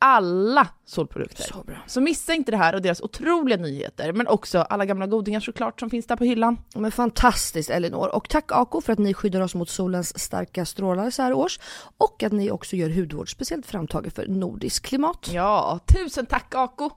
[0.00, 1.42] Alla solprodukter.
[1.42, 1.76] Så bra.
[1.86, 5.80] Så missa inte det här och deras otroliga nyheter, men också alla gamla godingar såklart
[5.80, 6.58] som finns där på hyllan.
[6.74, 8.14] Men fantastiskt Elinor.
[8.14, 11.60] Och tack Ako för att ni skyddar oss mot solens starka strålar så här års.
[11.98, 15.30] Och att ni också gör hudvård speciellt framtaget för nordisk klimat.
[15.32, 16.90] Ja, tusen tack Aco!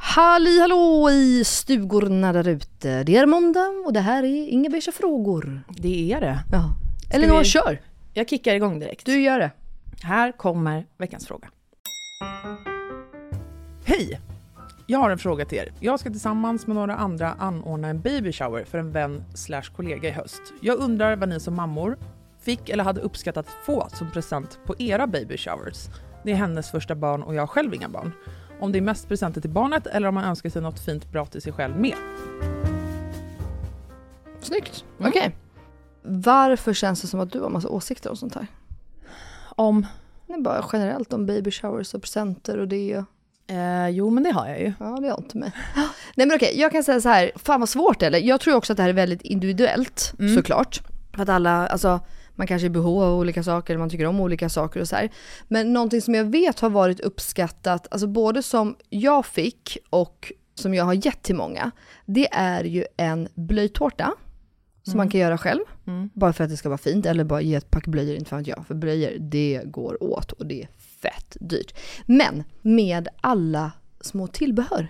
[0.00, 3.02] Halli hallå i stugorna där ute.
[3.02, 5.62] Det är måndag och det här är Inga Beige frågor.
[5.68, 6.38] Det är det.
[6.52, 6.74] Ja.
[7.14, 7.80] Elinor vi- kör!
[8.14, 9.06] Jag kickar igång direkt.
[9.06, 9.50] Du gör det.
[10.02, 11.48] Här kommer veckans fråga.
[13.84, 14.20] Hej!
[14.86, 15.72] Jag har en fråga till er.
[15.80, 20.08] Jag ska tillsammans med några andra anordna en baby shower för en vän slash kollega
[20.08, 20.42] i höst.
[20.60, 21.98] Jag undrar vad ni som mammor
[22.40, 25.86] fick eller hade uppskattat att få som present på era baby showers.
[26.24, 28.12] Det är hennes första barn och jag har själv inga barn.
[28.60, 31.26] Om det är mest presenter till barnet eller om man önskar sig något fint bra
[31.26, 31.96] till sig själv med.
[34.40, 34.84] Snyggt.
[34.98, 35.10] Mm.
[35.10, 35.36] Okej.
[36.02, 38.46] Varför känns det som att du har massa åsikter om sånt här?
[39.44, 39.86] Om...
[40.28, 43.04] Nej, bara generellt om baby showers och presenter och det.
[43.50, 44.72] Eh, jo, men det har jag ju.
[44.80, 45.52] Ja, det har inte mig.
[46.16, 48.18] Nej men okej, jag kan säga så här, fan vad svårt eller?
[48.18, 50.34] Jag tror också att det här är väldigt individuellt Mm.
[50.36, 50.80] såklart.
[51.14, 52.00] För att alla, alltså
[52.34, 54.96] man kanske är i behov av olika saker, man tycker om olika saker och så
[54.96, 55.10] här.
[55.48, 60.74] Men någonting som jag vet har varit uppskattat, alltså både som jag fick och som
[60.74, 61.70] jag har gett till många,
[62.06, 64.12] det är ju en blöjtårta
[64.88, 65.60] som man kan göra själv.
[65.86, 66.10] Mm.
[66.14, 68.38] Bara för att det ska vara fint, eller bara ge ett pack blöjor, inte fan
[68.38, 68.66] vet jag.
[68.66, 70.68] För blöjor, det går åt och det är
[71.02, 71.78] fett dyrt.
[72.06, 74.88] Men med alla små tillbehör.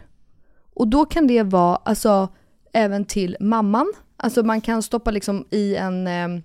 [0.75, 2.29] Och då kan det vara, alltså
[2.73, 3.93] även till mamman.
[4.17, 6.43] Alltså man kan stoppa liksom i en eh,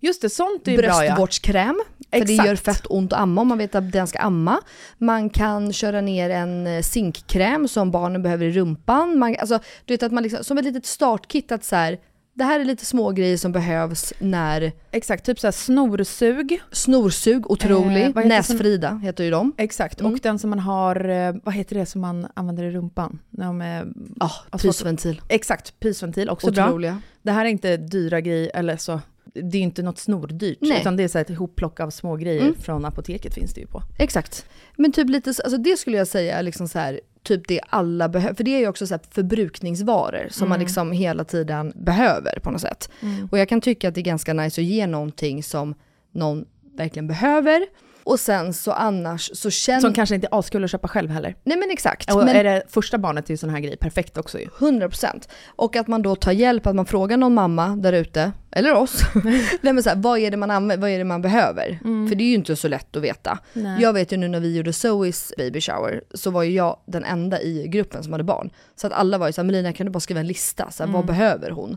[0.00, 1.00] Just det, sånt är ju bra ja.
[1.00, 1.82] bröstvårdskräm.
[2.10, 2.46] För det Exakt.
[2.48, 4.60] gör fett ont att amma om man vet att den ska amma.
[4.98, 9.18] Man kan köra ner en eh, zinkkräm som barnen behöver i rumpan.
[9.18, 11.98] Man, alltså, du vet att man liksom, som ett litet startkit att så här,
[12.34, 16.60] Det här är lite små grejer som behövs när Exakt, typ såhär snorsug.
[16.72, 19.52] snorsug, otrolig, Eh, näsfrida heter ju de.
[19.58, 20.12] Exakt, Mm.
[20.12, 23.18] och den som man har, eh, vad heter det som man använder i rumpan?
[23.30, 23.86] När de är,
[24.20, 25.20] Ja, Alltså, pysventil.
[25.28, 26.66] exakt, pysventil, också bra.
[26.68, 27.00] Otroliga.
[27.22, 30.80] Det här är inte dyra grejer, eller så, det är inte något snordyrt, Nej.
[30.80, 32.54] utan det är så ett hopplock av små grejer Mm.
[32.54, 33.82] från apoteket finns det ju på.
[33.98, 34.46] Exakt.
[34.76, 38.08] Men typ lite, så- alltså det skulle jag säga liksom så här, typ det alla
[38.08, 38.34] behöver.
[38.34, 42.60] För det är ju också så förbrukningsvaror som man liksom hela tiden behöver på något
[42.60, 42.90] sätt.
[43.30, 45.74] Och jag kan tycka att det är ganska nice att ge någonting som
[46.12, 46.44] någon
[46.76, 47.66] verkligen behöver.
[48.04, 49.80] Och sen så annars så känner...
[49.80, 51.36] Som kanske inte är askul att köpa själv heller.
[51.44, 52.14] Nej men exakt.
[52.14, 52.36] Och men...
[52.36, 54.46] är det första barnet är ju sån här grej perfekt också ju.
[54.46, 55.28] 100%.
[55.46, 59.00] Och att man då tar hjälp, att man frågar någon mamma där ute, eller oss,
[59.60, 61.78] Nej, men så här, vad, är det man använder, vad är det man behöver?
[62.08, 63.38] För det är ju inte så lätt att veta.
[63.52, 63.82] Nej.
[63.82, 67.04] Jag vet ju nu när vi gjorde Zoes baby shower, så var ju jag den
[67.04, 68.50] enda i gruppen som hade barn.
[68.76, 70.92] Så att alla var ju såhär, Melina kan du bara skriva en lista, så här,
[70.92, 71.76] vad behöver hon?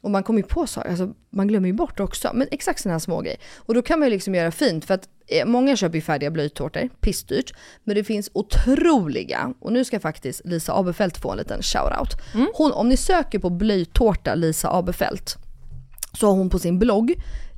[0.00, 2.94] Och man kommer ju på saker, alltså, man glömmer ju bort också, men exakt sådana
[2.94, 3.38] här små grejer.
[3.56, 5.08] Och då kan man ju liksom göra fint, för att
[5.44, 10.78] många köper ju färdiga blöjtårtor, pissdyrt, men det finns otroliga, och nu ska faktiskt Lisa
[10.78, 12.14] Abefelt få en liten shoutout.
[12.54, 15.36] Hon, om ni söker på blöjtårta Lisa Abefelt,
[16.12, 17.14] så har hon på sin blogg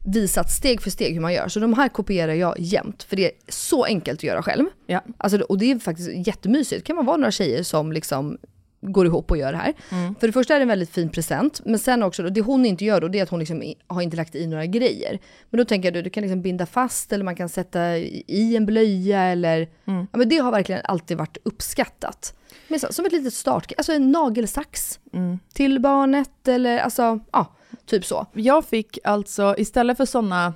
[0.07, 1.49] visat steg för steg hur man gör.
[1.49, 4.65] Så de här kopierar jag jämt, för det är så enkelt att göra själv.
[4.87, 5.05] Ja.
[5.19, 6.87] Alltså, och det är faktiskt jättemysigt.
[6.87, 8.39] kan man vara några tjejer som liksom
[8.81, 9.75] går ihop och gör det här.
[10.21, 12.85] För det första är det en väldigt fin present, men sen också, det hon inte
[12.85, 15.19] gör då, det är att hon liksom har inte lagt i några grejer.
[15.51, 18.57] Men då tänker jag du, du kan liksom binda fast eller man kan sätta i
[18.57, 22.35] en blöja eller, ja men det har verkligen alltid varit uppskattat.
[22.69, 25.01] Men så, som ett litet start, alltså en nagelsax
[25.53, 28.27] till barnet eller alltså, ja, typ så.
[28.33, 30.55] Jag fick alltså, istället för såna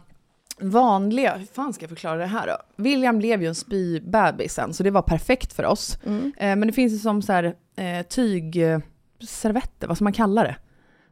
[0.60, 2.82] vanliga, hur fan ska jag förklara det här då?
[2.82, 5.98] William blev ju en spybebis sen, så det var perfekt för oss.
[6.06, 6.32] Mm.
[6.36, 7.44] Eh, men det finns ju som så här
[7.76, 10.56] eh, tygservetter, vad ska man kalla det?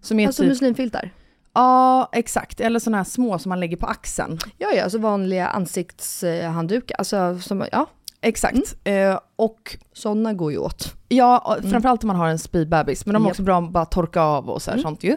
[0.00, 1.10] Som är Alltså typ, muslimfiltar.
[1.54, 4.38] ja exakt, eller såna här små som man lägger på axeln.
[4.58, 6.96] Ja, ja, alltså vanliga ansiktshanddukar.
[6.98, 7.86] Alltså, som, ja,
[8.22, 8.75] Exakt.
[8.84, 9.10] Mm.
[9.12, 10.94] Eh, och sådana går ju åt.
[11.08, 13.31] Ja, och framförallt om man har en spybebis, men de är Japp.
[13.32, 14.82] också bra att bara torka av och så här, Mm.
[14.82, 15.16] sånt ju.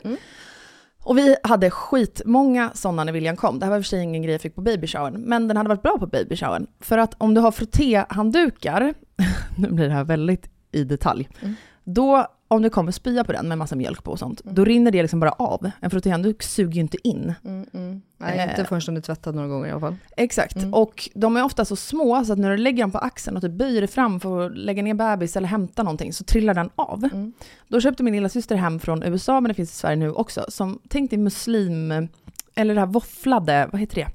[1.03, 3.59] Och vi hade skitmånga sådana när William kom.
[3.59, 5.57] Det här var i och för sig ingen grej jag fick på babyshowern, men den
[5.57, 6.67] hade varit bra på babyshowern.
[6.79, 8.93] För att om du har frottéhanddukar,
[9.57, 13.47] nu blir det här väldigt i detalj, Mm då om det kommer spya på den
[13.47, 15.71] med massa mjölk på och sånt, då rinner det liksom bara av.
[15.79, 17.33] En frottéhandduk suger ju inte in.
[17.41, 18.49] Nej, Eh.
[18.49, 19.95] inte förrän de är tvättade några gånger i alla fall.
[20.17, 20.73] Exakt, Mm.
[20.73, 23.43] och de är ofta så små så att när du lägger dem på axeln och
[23.43, 26.69] typ böjer dig fram för att lägga ner bebis eller hämta någonting så trillar den
[26.75, 27.03] av.
[27.13, 27.33] Mm.
[27.67, 30.45] Då köpte min lilla syster hem från USA, men det finns i Sverige nu också,
[30.47, 32.07] som tänk dig muslim,
[32.55, 34.07] eller det här våfflade, vad heter det?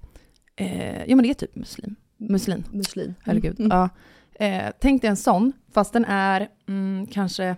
[0.65, 1.95] Eh, ja men det är typ muslim.
[2.17, 3.15] Muslin, Muslim.
[3.25, 3.61] herregud.
[3.61, 3.71] Mm.
[3.79, 3.89] Ja.
[4.39, 7.57] Eh, tänk dig en sån, fast den är mm, kanske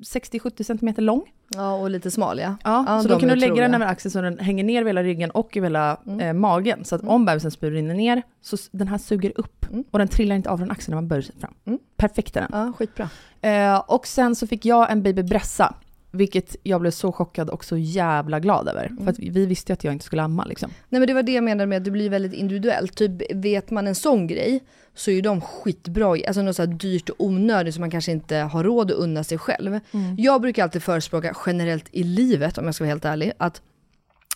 [0.00, 1.22] 60-70 cm lång.
[1.54, 2.56] Ja, och lite smal ja.
[2.64, 4.88] Ja, Ja, så då kan du lägga den över axeln så den hänger ner över
[4.88, 6.20] hela ryggen och över hela Mm.
[6.20, 6.84] eh, magen.
[6.84, 9.84] Så att om bebisen spyr rinner ner så den här suger upp Mm.
[9.90, 11.54] och den trillar inte av från axeln när man böjer sig fram.
[11.66, 11.78] Mm.
[11.96, 12.50] Perfekt är den.
[12.52, 13.08] Ja, skitbra.
[13.40, 15.74] Eh, och sen så fick jag en baby Bressa,
[16.10, 18.86] vilket jag blev så chockad och så jävla glad över.
[18.86, 19.04] Mm.
[19.04, 20.70] För att vi vi visste ju att jag inte skulle amma liksom.
[20.88, 22.94] Nej men det var det jag menade med att det blir väldigt individuellt.
[22.94, 24.64] Typ vet man en sån grej
[24.94, 28.12] så är ju de skitbra, alltså något så här dyrt och onödigt som man kanske
[28.12, 29.80] inte har råd att unna sig själv.
[30.16, 33.62] Jag brukar alltid förespråka generellt i livet, om jag ska vara helt ärlig, att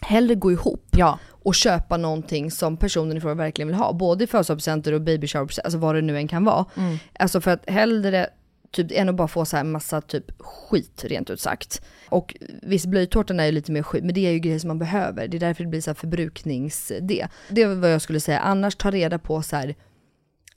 [0.00, 3.92] hellre gå ihop Ja, och köpa någonting som personen i fråga verkligen vill ha.
[3.92, 6.64] Både i födelsedagspresenter och baby shower, alltså vad det nu än kan vara.
[6.76, 6.98] Mm.
[7.18, 8.26] Alltså för att hellre
[8.72, 11.82] typ, än att bara få så här massa typ skit rent ut sagt.
[12.08, 14.78] Och visst blöjtårtan är ju lite mer skit, men det är ju grejer som man
[14.78, 15.28] behöver.
[15.28, 17.28] Det är därför det blir så här förbrukningsde.
[17.50, 18.38] Det var vad jag skulle säga.
[18.38, 19.74] Annars ta reda på så här,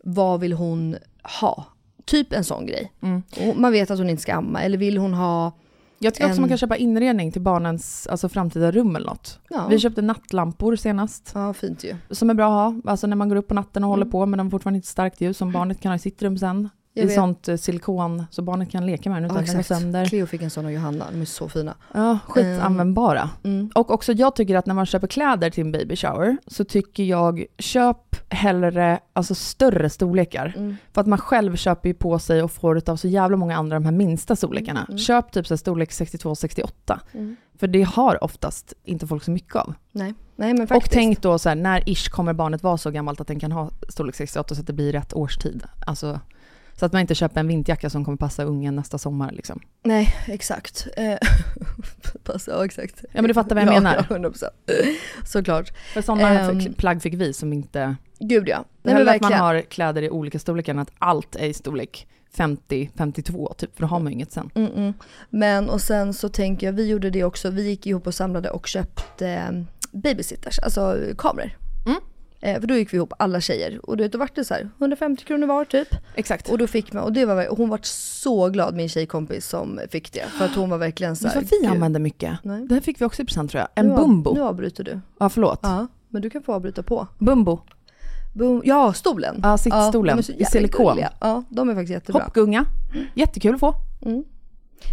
[0.03, 0.95] vad vill hon
[1.41, 1.65] ha?
[2.05, 2.91] Typ en sån grej.
[3.01, 3.24] Mm.
[3.55, 5.51] Man vet att hon inte ska amma, eller vill hon ha
[6.00, 9.39] jag tycker också En- man kan köpa inredning till barnens alltså, framtida rum eller något.
[9.50, 9.67] Ja.
[9.67, 11.31] Vi köpte nattlampor senast.
[11.34, 11.95] Ja, fint ju.
[12.10, 14.12] Som är bra att ha, alltså när man går upp på natten och håller Mm.
[14.12, 16.38] på men de har fortfarande inte starkt ljus som barnet kan ha i sitt rum
[16.38, 16.69] sen.
[16.98, 17.16] Jag I vet.
[17.16, 20.06] sånt eh, silikon så barnet kan leka med den utan Ja, den sönder.
[20.06, 21.75] Cleo fick en sån av Johanna, de är så fina.
[21.94, 23.30] Ja, skitanvändbara.
[23.44, 23.72] Mm.
[23.75, 27.04] Och också jag tycker att när man köper kläder till en baby shower så tycker
[27.04, 30.54] jag köp hellre alltså större storlekar.
[30.58, 30.75] Mm.
[30.94, 33.75] För att man själv köper ju på sig och får utav så jävla många andra
[33.75, 34.86] de här minsta storlekarna.
[34.90, 34.98] Mm.
[34.98, 37.00] Köp typ så storlek 62-68.
[37.14, 37.36] Mm.
[37.60, 39.74] För det har oftast inte folk så mycket av.
[39.92, 40.14] Nej.
[40.36, 40.88] Nej men faktiskt.
[40.88, 43.52] Och tänk då så här, när ish kommer barnet vara så gammalt att den kan
[43.52, 45.64] ha storlek 68 så att det blir rätt årstid.
[45.86, 46.20] Alltså
[46.75, 49.60] Så att man inte köper en vinterjacka som kommer passa ungen nästa sommar liksom.
[49.84, 50.88] Nej, exakt.
[50.98, 51.17] Eh,
[52.24, 53.03] Pass, ja, exakt.
[53.12, 54.05] Ja men du fattar vad jag ja, menar.
[54.10, 54.44] Ja, 100%.
[55.25, 55.72] Såklart.
[55.94, 56.74] För sådana Ehm.
[56.74, 57.96] plagg fick vi som inte...
[58.20, 58.65] Gud ja.
[58.84, 61.46] Det Nej, är men att man har kläder i olika storlekar, än att allt är
[61.46, 64.50] i storlek 50-52 typ, för då har man ju inget sen.
[64.55, 64.94] Mm -mm.
[65.29, 68.50] Men och sen så tänker jag, vi gjorde det också, vi gick ihop och samlade
[68.50, 69.51] och köpte eh,
[69.91, 71.51] babysitters, alltså kameror.
[72.46, 72.56] Mm.
[72.56, 74.54] Eh, för då gick vi ihop alla tjejer och du vet, då vart det så
[74.54, 75.88] här 150 kronor var typ.
[76.16, 76.50] Exakt.
[76.50, 80.14] Och då fick man, och det var, hon var så glad min tjejkompis som fick
[80.14, 80.25] det.
[80.38, 81.36] För att hon var verkligen så här.
[81.36, 82.38] vad vi "Gud." använder mycket?
[82.44, 82.66] Nej.
[82.68, 83.68] Det här fick vi också i present tror jag.
[83.75, 84.34] En Nu bumbo.
[84.34, 85.00] Nu avbryter du.
[85.20, 85.60] Ja förlåt.
[85.64, 87.08] Ja, men du kan få avbryta på.
[87.20, 87.60] Bumbo.
[88.36, 88.62] Boom.
[88.66, 89.40] Ja, stolen.
[89.44, 90.86] Ja, sittstolen så i silikon.
[90.88, 91.12] gulliga.
[91.22, 92.24] Ja, de är faktiskt jättebra.
[92.24, 92.66] Hoppgunga.
[93.16, 93.74] Jättekul att få.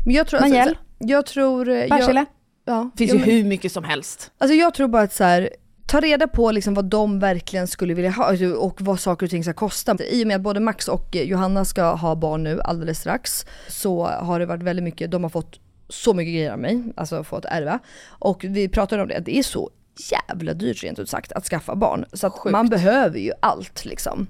[0.05, 0.69] Men jag tror, Nagell.
[0.69, 1.69] alltså, jag tror...
[1.69, 2.25] eh, Bärsele.
[2.65, 4.31] Ja, Finns ja, ju men- hur mycket som helst.
[4.39, 5.51] Alltså jag tror bara att så här,
[5.87, 9.31] ta reda på liksom vad de verkligen skulle vilja ha alltså, och vad saker och
[9.31, 9.97] ting ska kosta.
[10.11, 14.07] I och med att både Max och Johanna ska ha barn nu alldeles strax så
[14.07, 17.45] har det varit väldigt mycket, de har fått så mycket grejer av mig, alltså fått
[17.45, 17.79] ärva.
[18.09, 19.71] Och vi pratade om det, det är så
[20.11, 22.05] jävla dyrt rent ut sagt att skaffa barn.
[22.13, 24.27] Så att man behöver ju allt liksom.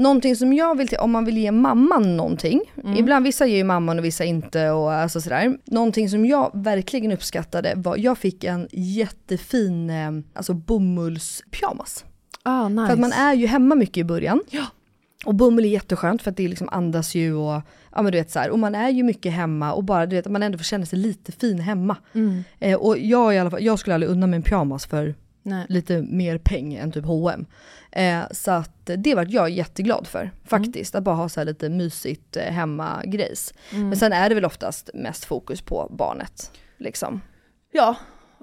[0.00, 2.60] Någonting som jag vill om man vill ge mamman någonting,
[2.96, 5.58] ibland vissa ger ju mamman och vissa inte och alltså sådär.
[5.64, 12.04] Någonting som jag verkligen uppskattade var, jag fick en jättefin eh, alltså bomullspyjamas.
[12.42, 12.86] Ah, nice.
[12.86, 14.42] För att man är ju hemma mycket i början.
[14.50, 14.66] Ja.
[15.24, 18.30] Och bomull är jätteskönt för att det liksom andas ju och ja men du vet
[18.30, 18.50] så här.
[18.50, 20.86] Och man är ju mycket hemma och bara du vet att man ändå får känna
[20.86, 21.96] sig lite fin hemma.
[22.12, 22.44] Mm.
[22.58, 25.66] Eh, och jag i alla fall, jag skulle aldrig unna mig en pyjamas för Nej.
[25.68, 27.46] lite mer pengar än typ H&M.
[27.92, 30.94] Eh, så att det var jag jätteglad för faktiskt.
[30.94, 33.54] Att bara ha så här lite mysigt eh, hemma grejs.
[33.70, 36.50] Men sen är det väl oftast mest fokus på barnet.
[36.78, 37.20] Liksom.
[37.72, 37.96] Ja,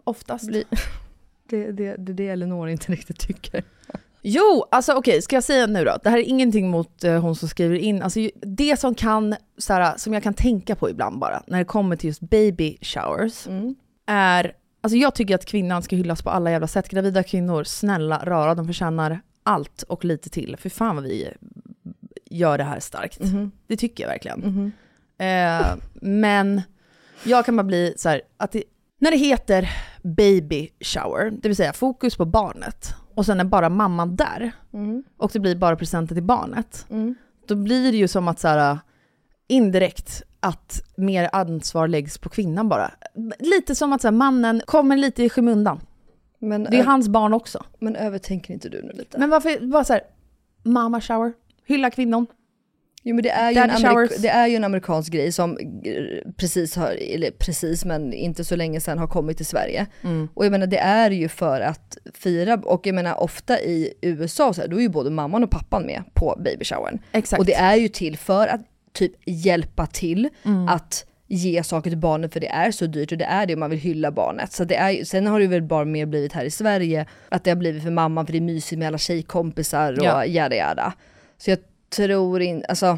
[0.03, 0.47] oftast.
[0.47, 0.63] Bli-
[1.49, 3.63] Det, det, det är det Elinor inte riktigt tycker.
[4.21, 5.97] Jo, alltså okej, ska jag säga nu då?
[6.03, 8.01] Det här är ingenting mot eh, hon som skriver in.
[8.01, 11.65] Alltså, det som, kan, så här, som jag kan tänka på ibland bara, när det
[11.65, 13.47] kommer till just baby showers,
[14.07, 14.53] är...
[14.87, 16.89] Alltså jag tycker att kvinnan ska hyllas på alla jävla sätt.
[16.89, 20.55] Gravida kvinnor, snälla rara, de förtjänar allt och lite till.
[20.59, 21.33] För fan vad vi
[22.29, 23.19] gör det här starkt.
[23.67, 24.43] Det tycker jag verkligen.
[25.19, 26.61] Eh, men
[27.23, 28.63] jag kan bara bli så här, att det,
[28.99, 29.69] när det heter
[30.03, 34.51] baby shower, det vill säga fokus på barnet, och sen är bara mamman där,
[35.17, 36.85] och det blir bara presenter till barnet,
[37.47, 38.79] då blir det ju som att så här,
[39.47, 42.91] indirekt att mer ansvar läggs på kvinnan bara.
[43.39, 45.79] Lite som att så här, mannen kommer lite i skymundan.
[46.39, 47.65] Men, Det är hans barn också.
[47.79, 49.17] men övertänker inte du nu lite?
[49.19, 50.01] Men varför, bara så här,
[50.63, 51.33] mamma shower,
[51.65, 52.27] hylla kvinnan.
[53.03, 55.57] Jo men det är, ju en amerik- det är ju en amerikansk grej som
[56.37, 59.85] precis har, eller precis men inte så länge sedan har kommit till Sverige.
[60.03, 60.27] Mm.
[60.33, 64.53] Och jag menar det är ju för att fira, och jag menar ofta i USA
[64.53, 66.99] så här, då är ju både mamman och pappan med på babyshowern.
[67.11, 67.39] Exakt.
[67.39, 68.61] Och det är ju till för att
[68.97, 70.67] typ hjälpa till Mm.
[70.67, 73.59] att ge saker till barnet för det är så dyrt och det är det om
[73.59, 74.51] man vill hylla barnet.
[74.51, 77.51] Så det är, sen har det väl bara mer blivit här i Sverige att det
[77.51, 80.25] har blivit för mamman för det är mysigt med alla tjejkompisar och Ja.
[80.25, 80.93] jada jada.
[81.37, 81.59] Så jag
[81.95, 82.97] tror inte, alltså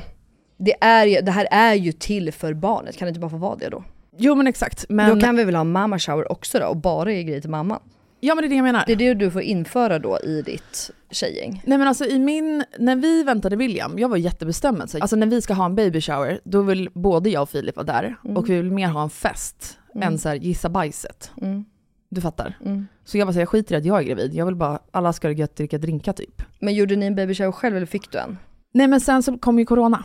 [0.58, 3.56] det, är det här är ju till för barnet, kan det inte bara få vara
[3.56, 3.84] det då?
[4.18, 4.86] Jo men exakt.
[4.90, 7.50] Men, Då kan vi väl ha mamma shower också då och bara ge grejer till
[7.50, 7.80] mamman.
[8.20, 8.84] Ja men det är det jag menar.
[8.88, 11.64] Det är det du får införa då i ditt tjejgäng.
[11.66, 14.90] Nej men alltså i min, när vi väntade William, jag var jättebestämd.
[14.90, 17.76] Så, alltså när vi ska ha en baby shower, då vill både jag och Filip
[17.76, 18.16] vara där.
[18.36, 21.32] Och vi vill mer ha en fest än så här, gissa bajset.
[21.42, 21.66] Mm.
[22.10, 22.58] Du fattar?
[23.06, 25.14] Så jag så här, jag skiter i att jag är gravid, jag vill bara, alla
[25.14, 26.42] ska ha gött dricka drinkar typ.
[26.60, 28.38] Men gjorde ni en baby shower själv eller fick du en?
[28.74, 30.04] Nej men sen så kom ju corona.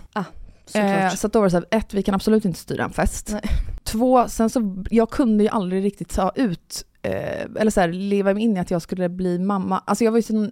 [0.66, 1.12] Såklart.
[1.12, 3.28] Eh, så då var det så här, ett, vi kan absolut inte styra en fest.
[3.32, 3.42] Nej.
[3.84, 8.42] Två, sen så, jag kunde ju aldrig riktigt ta ut, eller så här, leva mig
[8.42, 9.82] in i att jag skulle bli mamma.
[9.86, 10.50] Alltså jag var ju så,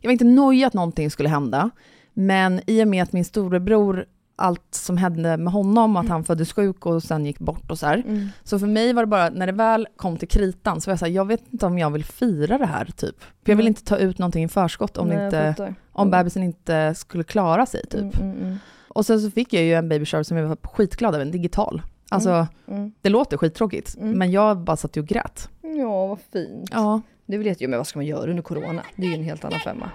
[0.00, 1.70] jag var inte nöjd att någonting skulle hända,
[2.14, 4.04] men i och med att min storebror,
[4.36, 7.86] allt som hände med honom, att han föddes sjuk och sen gick bort och så
[7.86, 8.28] här.
[8.44, 10.98] Så för mig var det bara, när det väl kom till kritan, så var jag
[10.98, 13.20] såhär, jag vet inte om jag vill fira det här typ.
[13.20, 13.68] För jag vill Nej.
[13.70, 17.86] inte ta ut någonting i förskott om, Nej, inte, om bebisen inte skulle klara sig
[17.86, 18.00] typ.
[18.20, 18.58] Mm, mm, mm.
[18.88, 21.30] Och sen så fick jag ju en baby shower som jag var skitglad över, en
[21.30, 21.82] digital.
[22.12, 22.92] Alltså, Mm.
[23.00, 25.48] det låter skittråkigt, men jag bara satt och grät.
[25.78, 26.68] Ja, vad fint.
[26.72, 27.00] Ja.
[27.26, 28.82] Det vill jag inte, men vad ska man göra under corona?
[28.96, 29.90] Det är ju en helt annan femma.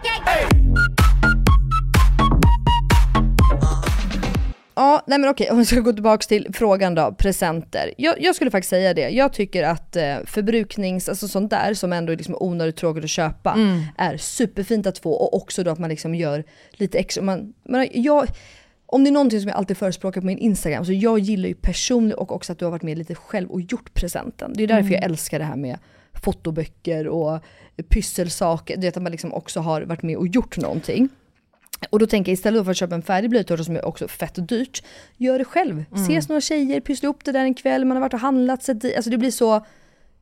[4.75, 7.93] Ja, nej men okej, om vi ska gå tillbaka till frågan då, presenter.
[7.97, 11.93] Jag, jag skulle faktiskt säga det, jag tycker att eh, förbruknings, alltså sånt där som
[11.93, 13.57] ändå är liksom onödigt tråkigt att köpa,
[13.97, 17.23] är superfint att få och också då att man liksom gör lite extra.
[17.23, 18.27] Man, man, jag,
[18.85, 21.55] om det är någonting som jag alltid förespråkar på min Instagram, så jag gillar ju
[21.55, 24.53] personligt och också att du har varit med lite själv och gjort presenten.
[24.55, 25.77] Det är därför jag älskar det här med
[26.23, 27.39] fotoböcker och
[27.89, 31.09] pysselsaker, det är att man liksom också har varit med och gjort någonting.
[31.89, 34.47] Och då tänker jag istället för att köpa en färdig blöjtårta som är också fett
[34.47, 34.83] dyrt,
[35.17, 35.85] gör det själv.
[35.93, 38.83] Ses några tjejer, pyssla ihop det där en kväll, man har varit och handlat, sett
[38.83, 39.65] i, alltså det blir så,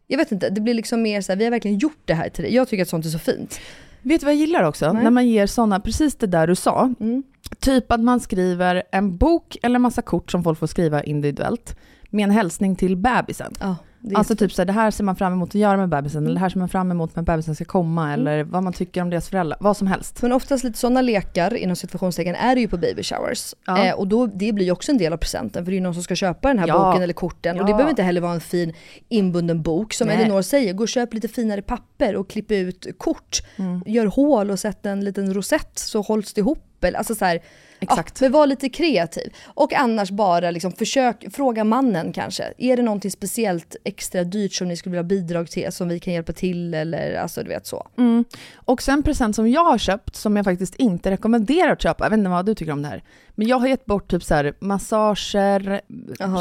[0.07, 2.29] jag vet inte, det blir liksom mer så här, vi har verkligen gjort det här
[2.29, 2.55] till dig.
[2.55, 3.59] Jag tycker att sånt är så fint.
[4.01, 4.93] Vet du vad jag gillar också?
[4.93, 5.03] Nej.
[5.03, 6.93] När man ger sådana, precis det där du sa.
[6.99, 7.23] Mm.
[7.59, 11.77] Typ att man skriver en bok eller massa kort som folk får skriva individuellt
[12.09, 13.53] med en hälsning till bebisen.
[13.59, 13.75] Ja,
[14.15, 16.25] Alltså typ såhär, det här ser man fram emot att göra med bebisen, Mm.
[16.27, 19.01] eller det här ser man fram emot när bebisen ska komma, eller vad man tycker
[19.01, 20.21] om deras föräldrar, vad som helst.
[20.21, 23.55] Men oftast lite sådana lekar inom situationstecken är det ju på baby showers.
[23.65, 23.85] Ja.
[23.85, 25.83] Eh, och då, det blir ju också en del av presenten för det är ju
[25.83, 26.85] någon som ska köpa den här Ja.
[26.85, 27.59] boken eller korten.
[27.59, 27.75] Och det Ja.
[27.77, 28.73] behöver inte heller vara en fin
[29.09, 29.93] inbunden bok.
[29.93, 30.17] Som Nej.
[30.21, 33.39] Elinor säger, gå och köp lite finare papper och klipp ut kort.
[33.55, 33.83] Mm.
[33.85, 36.59] Gör hål och sätt en liten rosett så hålls det ihop.
[36.97, 37.39] Alltså så här,
[37.83, 38.21] Exakt.
[38.21, 39.33] Ja, men var lite kreativ.
[39.45, 42.53] Och annars bara liksom försök, fråga mannen kanske.
[42.57, 45.99] Är det någonting speciellt extra dyrt som ni skulle vilja ha bidrag till som vi
[45.99, 47.87] kan hjälpa till eller alltså du vet så.
[47.97, 48.25] Mm.
[48.55, 52.09] Och sen present som jag har köpt, som jag faktiskt inte rekommenderar att köpa, jag
[52.09, 53.03] vet inte vad du tycker om det här,
[53.35, 55.81] men jag har gett bort typ så här massager,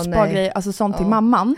[0.04, 1.10] spa-grejer, alltså sånt till Ja.
[1.10, 1.56] mamman.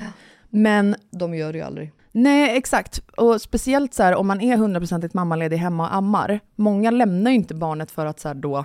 [0.50, 1.92] Men De gör det ju aldrig.
[2.12, 3.00] nej, exakt.
[3.16, 7.36] Och speciellt så här om man är 100% mammaledig hemma och ammar, många lämnar ju
[7.36, 8.64] inte barnet för att så här då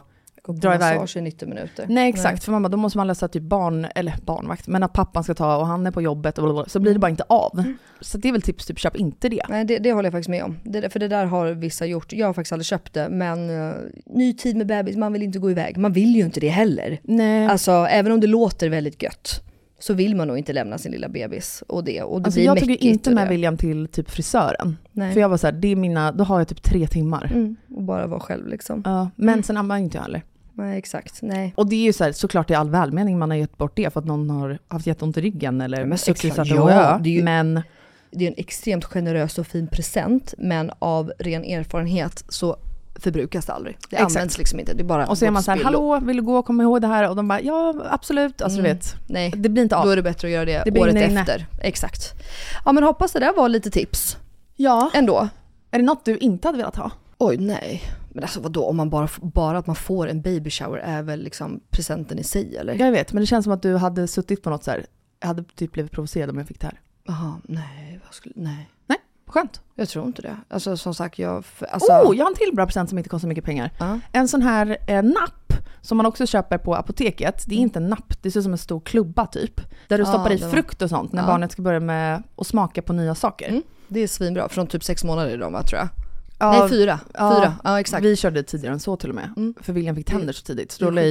[0.49, 0.99] På Dra iväg.
[0.99, 1.85] massage i 90 minuter.
[1.89, 5.23] Nej exakt, för mamma då måste man lösa typ barn, eller barnvakt, men att pappan
[5.23, 7.59] ska ta och han är på jobbet och blablabla, så blir det bara inte av.
[7.59, 7.77] Mm.
[8.01, 9.41] Så det är väl tips, typ köp inte det.
[9.49, 10.57] Nej det, det håller jag faktiskt med om.
[10.63, 12.13] Det, för det där har vissa gjort.
[12.13, 13.73] Jag har faktiskt aldrig köpt det men uh,
[14.05, 15.77] ny tid med bebis, man vill inte gå iväg.
[15.77, 16.99] Man vill ju inte det heller.
[17.03, 17.47] Nej.
[17.47, 19.43] Alltså även om det låter väldigt gött
[19.79, 22.03] så vill man nog inte lämna sin lilla bebis och det.
[22.03, 23.29] Och det Alltså blir jag tog ju inte och med.
[23.29, 24.77] William till typ frisören.
[24.91, 25.13] Nej.
[25.13, 27.31] För jag var så här, det är mina, då har jag typ tre timmar.
[27.33, 28.81] Mm, och bara vara själv liksom.
[28.85, 30.23] Ja, men sen ammar inte jag heller.
[30.59, 31.53] Nej exakt, nej.
[31.57, 33.93] Och det är ju så här, såklart i all välmening man har gett bort det
[33.93, 37.23] för att någon har haft jätteont i ryggen eller men såklart, ja, det är ju-
[37.23, 37.61] Men
[38.11, 42.57] Det är en extremt generös och fin present men av ren erfarenhet så
[42.95, 43.77] förbrukas det aldrig.
[43.89, 44.11] Det Exakt.
[44.15, 46.23] används liksom inte, det är bara och så är man så här, hallå, vill du
[46.23, 47.09] gå och komma ihåg det här?
[47.09, 48.41] Och de bara, ja absolut.
[48.41, 48.77] Alltså du Mm.
[48.77, 49.85] vet, Nej, det blir inte av.
[49.85, 51.19] då är det bättre att göra det, Det året inne.
[51.21, 51.45] efter.
[51.61, 52.13] Exakt.
[52.65, 54.17] Ja men hoppas det där var lite tips
[54.55, 54.91] Ja.
[54.93, 55.27] ändå.
[55.71, 56.91] Är det något du inte hade velat ha?
[57.17, 57.81] Oj nej.
[58.19, 61.23] Men alltså vadå, om man bara, bara att man får en baby shower är väl
[61.23, 62.73] liksom presenten i sig eller?
[62.73, 64.85] Jag vet, men det känns som att du hade suttit på något så här.
[65.19, 66.81] jag hade typ blivit provocerad om jag fick det här.
[67.07, 68.69] Jaha, nej, vad skulle, nej.
[69.27, 69.61] Skönt.
[69.75, 70.37] Jag tror inte det.
[70.49, 71.91] Alltså som sagt jag, alltså.
[71.91, 73.71] oh, jag har en till bra present som inte kostar mycket pengar.
[73.79, 73.99] Ja.
[74.11, 77.43] En sån här eh, napp som man också köper på apoteket.
[77.47, 79.61] Det är inte en napp, det ser ut som en stor klubba typ.
[79.87, 81.27] Där du stoppar i frukt och sånt när Ja.
[81.27, 83.49] barnet ska börja med att smaka på nya saker.
[83.49, 83.63] Mm.
[83.87, 85.89] Det är svinbra, från typ sex månader idag va tror jag.
[86.39, 88.05] Ja, Nej fyra, ja, fyra, ja exakt.
[88.05, 89.33] Vi körde tidigare än så till och med.
[89.37, 89.53] Mm.
[89.61, 90.71] För William fick tänder så tidigt.
[90.71, 91.09] Så då la jag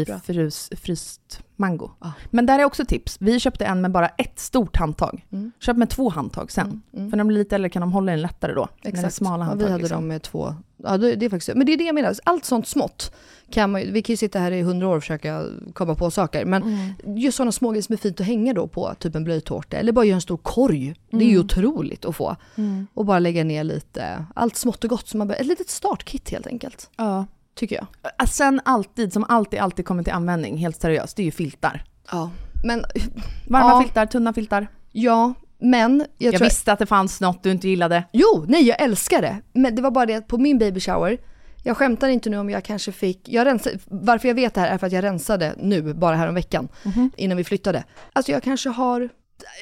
[0.72, 1.90] i fryst mango.
[2.00, 2.12] Ja.
[2.30, 3.16] Men där är också tips.
[3.20, 5.26] Vi köpte en med bara ett stort handtag.
[5.32, 5.52] Mm.
[5.60, 6.66] Köp med två handtag sen.
[6.66, 7.10] Mm, mm.
[7.10, 8.68] För när de blir lite äldre kan de hålla in lättare då.
[8.82, 9.14] När Exakt.
[9.14, 9.66] smala ja, handtag.
[9.66, 9.96] vi hade liksom.
[9.96, 10.54] dem med två.
[10.84, 13.14] Ja det, det är faktiskt, men det är det jag menar, allt sånt smått
[13.50, 16.44] kan man vi kan ju sitta här i hundra år och försöka komma på saker.
[16.44, 17.16] Men Mm.
[17.16, 19.76] just sådana små grejer som är fint att hänga då på, typ en blöjtårta.
[19.76, 20.94] Eller bara göra en stor korg.
[21.10, 21.44] Det är ju Mm.
[21.44, 22.36] otroligt att få.
[22.56, 22.86] Mm.
[22.94, 25.08] Och bara lägga ner lite, allt smått och gott.
[25.08, 26.90] Som man, ett litet startkit helt enkelt.
[26.96, 27.26] Ja.
[27.58, 28.28] Tycker jag.
[28.28, 31.84] Sen alltid, som alltid, alltid kommer till användning, helt seriöst, det är ju filtar.
[32.10, 32.30] Ja.
[32.64, 32.84] Men,
[33.48, 33.82] Varma Ja.
[33.82, 34.66] filtar, tunna filtar.
[34.92, 38.04] ja, men jag, Jag, visste att det fanns något du inte gillade.
[38.12, 39.36] Jo, nej jag älskar det.
[39.52, 41.18] Men det var bara det att på min baby shower,
[41.62, 44.68] jag skämtar inte nu om jag kanske fick, jag rensade, varför jag vet det här
[44.68, 46.68] är för att jag rensade nu, bara här om veckan,
[47.16, 47.84] innan vi flyttade.
[48.12, 49.08] Alltså jag kanske har,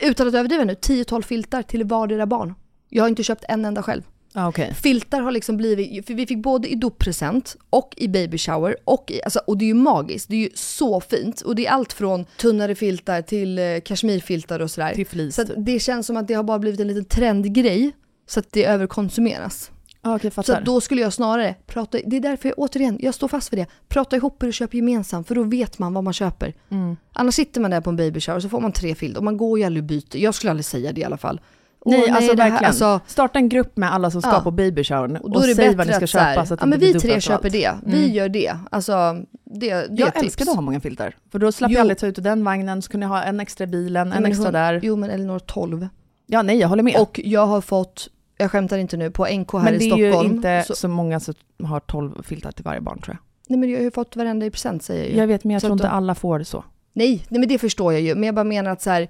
[0.02, 2.54] utan att överdriva nu, 10-12 filtar till vardera barn.
[2.88, 4.02] Jag har inte köpt en enda själv.
[4.38, 4.74] Ja, okej.
[4.74, 9.10] Filtar har liksom blivit, för vi fick både i doppresent och i baby shower och
[9.10, 11.40] i, alltså, och det är ju magiskt, det är ju så fint.
[11.40, 14.94] Och det är allt från tunnare filtar till eh, kashmirfiltar och sådär.
[14.94, 15.34] Till flis.
[15.34, 17.92] Så att det känns som att det har bara blivit en liten trendgrej,
[18.26, 19.70] så att det överkonsumeras.
[20.02, 23.28] Ja, okej, Så då skulle jag snarare prata, det är därför jag återigen, jag står
[23.28, 23.66] fast vid det.
[23.88, 26.54] Prata ihop er och köp gemensamt för då vet man vad man köper.
[26.68, 26.96] Mm.
[27.12, 29.36] Annars sitter man där på en baby shower så får man tre filter och man
[29.36, 30.16] går ju aldrig och byter.
[30.16, 31.40] Jag skulle aldrig säga det i alla fall.
[31.86, 32.68] Åh, Nej, alltså det här- verkligen.
[32.70, 34.40] alltså, Starta en grupp med alla som ska Ja.
[34.40, 36.78] på babyshowern och det säg vad ni ska så här, köpa så att ja men
[36.78, 38.12] vi tre och köper det, vi Mm.
[38.14, 38.56] gör det.
[38.70, 40.24] Alltså det, det Jag tips.
[40.24, 41.16] älskade att ha många filtar.
[41.32, 41.74] För då slapp Jo.
[41.74, 44.16] jag aldrig ta ut den vagnen, så kunde jag ha en extra i bilen, Jo,
[44.16, 44.80] en men extra hon- där.
[44.82, 45.88] Jo men Elinor 12.
[46.26, 46.96] Ja, nej, jag håller med.
[47.00, 49.88] Och jag har fått, jag skämtar inte nu, på NK här men i det är
[50.10, 50.30] Stockholm.
[50.30, 53.18] ju inte så, så, många som har 12 filtar till varje barn tror jag.
[53.48, 55.16] nej men jag har ju fått varenda i present säger jag ju.
[55.18, 56.64] Jag vet, men jag Så tror inte alla får det så.
[56.92, 58.14] Nej, nej men det förstår jag ju.
[58.14, 59.08] Men jag bara menar att så här,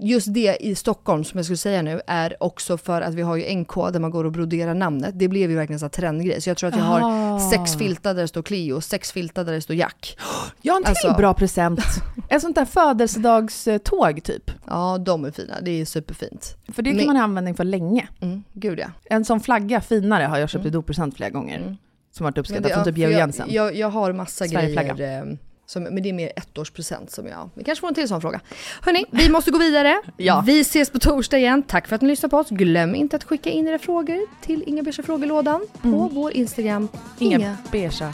[0.00, 3.36] just det i Stockholm som jag skulle säga nu är också för att vi har
[3.36, 5.18] ju NK där man går och broderar namnet.
[5.18, 6.40] Det blev ju verkligen så här trendgrej.
[6.40, 7.00] Så jag tror att jag har
[7.36, 7.50] Ah.
[7.50, 10.18] sex filtar där det står Cleo, sex filtar där det står Jack.
[10.62, 11.80] Jag har en till Alltså- bra present.
[12.28, 14.50] Ett sånt där födelsedagståg typ.
[14.66, 15.54] Ja, de är fina.
[15.62, 16.56] Det är superfint.
[16.72, 18.08] För det kan Men- man ha användning för länge.
[18.20, 18.86] Mm, gud ja.
[19.04, 21.58] En sån flagga, finare, har jag köpt i doppresent flera gånger.
[21.58, 21.76] Mm.
[22.10, 23.46] som varit det- från typ Georg jag, Jensen.
[23.50, 25.38] jag, jag har massa grejer.
[25.70, 27.50] Som, men det är mer ettårspresent som jag...
[27.54, 28.40] Vi kanske får en till sån fråga.
[28.82, 30.00] Hörni, vi måste gå vidare.
[30.16, 30.42] Ja.
[30.46, 31.62] Vi ses på torsdag igen.
[31.62, 32.46] Tack för att ni lyssnar på oss.
[32.50, 36.08] Glöm inte att skicka in era frågor till Inga Beiga frågelådan på Mm.
[36.14, 36.88] vår Instagram.
[37.18, 38.12] Inga, Inga beigea.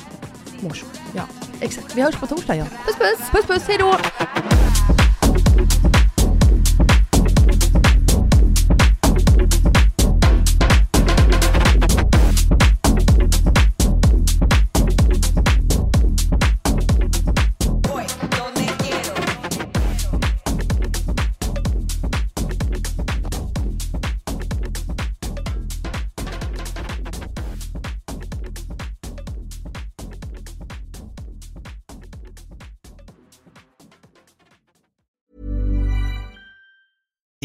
[0.61, 0.88] morsor.
[1.17, 1.23] Ja,
[1.61, 1.97] exakt.
[1.97, 2.67] Vi hörs på torsdag igen.
[2.87, 3.31] Puss puss!
[3.31, 3.97] Puss puss, hejdå!